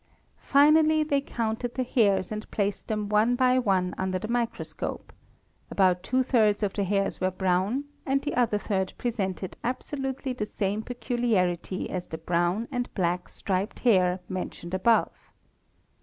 [0.47, 5.13] Finally they counted the hairs and placed them one by one under the microscope;
[5.69, 10.33] about two thirds of the hairs were brown and the other third presented |) absolutely
[10.33, 15.11] the same peculiarity as the brown and black striped hair mentioned above.